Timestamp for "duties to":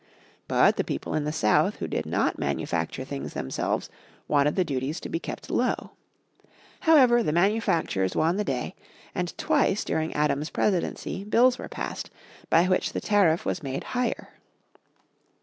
4.65-5.09